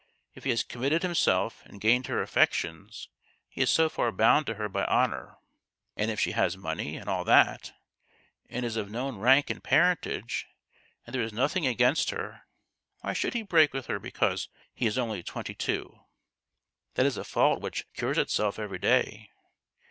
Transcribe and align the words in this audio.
If 0.33 0.45
he 0.45 0.49
has 0.49 0.63
committed 0.63 1.03
himself 1.03 1.61
and 1.63 1.79
gained 1.79 2.07
her 2.07 2.23
affections 2.23 3.07
he 3.47 3.61
is 3.61 3.69
so 3.69 3.87
far 3.87 4.11
bound 4.11 4.47
to 4.47 4.55
her 4.55 4.67
by 4.67 4.83
honour; 4.85 5.37
and 5.95 6.09
if 6.09 6.19
she 6.19 6.31
has 6.31 6.57
money 6.57 6.95
and 6.95 7.07
all 7.07 7.23
that, 7.25 7.71
and 8.49 8.65
is 8.65 8.77
of 8.77 8.89
known 8.89 9.19
rank 9.19 9.51
and 9.51 9.63
parentage, 9.63 10.47
and 11.05 11.13
there 11.13 11.21
is 11.21 11.31
nothing 11.33 11.67
against 11.67 12.09
her, 12.09 12.47
why 13.01 13.13
should 13.13 13.35
he 13.35 13.43
break 13.43 13.75
with 13.75 13.85
her 13.85 13.99
because 13.99 14.49
he 14.73 14.87
is 14.87 14.97
only 14.97 15.21
twenty 15.21 15.53
two? 15.53 15.99
That 16.95 17.05
is 17.05 17.15
a 17.15 17.23
fault 17.23 17.61
which 17.61 17.85
cures 17.93 18.17
itself 18.17 18.57
every 18.57 18.79
day 18.79 19.29